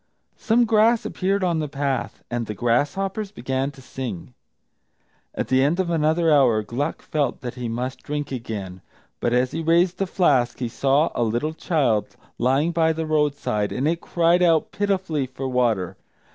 Some 0.39 0.65
grass 0.65 1.05
appeared 1.05 1.43
on 1.43 1.59
the 1.59 1.67
path, 1.67 2.23
and 2.31 2.47
the 2.47 2.55
grasshoppers 2.55 3.31
began 3.31 3.69
to 3.69 3.83
sing. 3.83 4.33
At 5.35 5.49
the 5.49 5.61
end 5.63 5.79
of 5.79 5.91
another 5.91 6.33
hour, 6.33 6.63
Gluck 6.63 7.03
felt 7.03 7.41
that 7.41 7.53
he 7.53 7.69
must 7.69 8.01
drink 8.01 8.31
again. 8.31 8.81
But, 9.19 9.31
as 9.31 9.51
he 9.51 9.61
raised 9.61 9.99
the 9.99 10.07
flask, 10.07 10.57
he 10.57 10.69
saw 10.69 11.11
a 11.13 11.21
little 11.21 11.53
child 11.53 12.15
lying 12.39 12.71
by 12.71 12.93
the 12.93 13.05
roadside, 13.05 13.71
and 13.71 13.87
it 13.87 14.01
cried 14.01 14.41
out 14.41 14.71
pitifully 14.71 15.27
for 15.27 15.47
water. 15.47 15.97